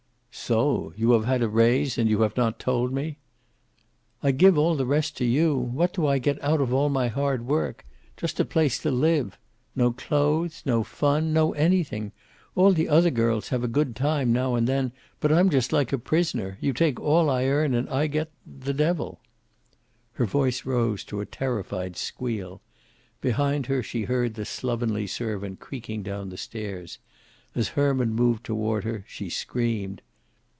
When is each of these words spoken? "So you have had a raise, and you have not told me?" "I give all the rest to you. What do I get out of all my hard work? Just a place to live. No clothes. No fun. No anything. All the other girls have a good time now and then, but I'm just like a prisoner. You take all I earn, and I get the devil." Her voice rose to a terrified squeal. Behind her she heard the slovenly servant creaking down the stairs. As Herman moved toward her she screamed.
"So 0.33 0.91
you 0.97 1.11
have 1.11 1.25
had 1.25 1.43
a 1.43 1.47
raise, 1.49 1.97
and 1.97 2.09
you 2.09 2.21
have 2.21 2.35
not 2.35 2.57
told 2.59 2.91
me?" 2.91 3.17
"I 4.23 4.31
give 4.31 4.57
all 4.57 4.75
the 4.75 4.85
rest 4.85 5.15
to 5.17 5.25
you. 5.25 5.55
What 5.55 5.93
do 5.93 6.07
I 6.07 6.17
get 6.19 6.41
out 6.43 6.59
of 6.59 6.73
all 6.73 6.89
my 6.89 7.09
hard 7.09 7.45
work? 7.45 7.85
Just 8.17 8.39
a 8.39 8.45
place 8.45 8.79
to 8.79 8.91
live. 8.91 9.37
No 9.75 9.91
clothes. 9.91 10.63
No 10.65 10.83
fun. 10.83 11.31
No 11.31 11.53
anything. 11.53 12.11
All 12.55 12.71
the 12.73 12.89
other 12.89 13.09
girls 13.11 13.49
have 13.49 13.63
a 13.63 13.67
good 13.67 13.95
time 13.95 14.33
now 14.33 14.55
and 14.55 14.67
then, 14.67 14.91
but 15.19 15.31
I'm 15.31 15.49
just 15.49 15.71
like 15.71 15.93
a 15.93 15.97
prisoner. 15.97 16.57
You 16.59 16.73
take 16.73 16.99
all 16.99 17.29
I 17.29 17.45
earn, 17.45 17.73
and 17.73 17.87
I 17.89 18.07
get 18.07 18.31
the 18.45 18.73
devil." 18.73 19.19
Her 20.13 20.25
voice 20.25 20.65
rose 20.65 21.03
to 21.05 21.21
a 21.21 21.25
terrified 21.25 21.95
squeal. 21.95 22.61
Behind 23.21 23.67
her 23.67 23.83
she 23.83 24.03
heard 24.03 24.33
the 24.33 24.45
slovenly 24.45 25.07
servant 25.07 25.59
creaking 25.59 26.03
down 26.03 26.29
the 26.29 26.37
stairs. 26.37 26.99
As 27.53 27.69
Herman 27.69 28.13
moved 28.13 28.43
toward 28.45 28.83
her 28.85 29.05
she 29.07 29.29
screamed. 29.29 30.01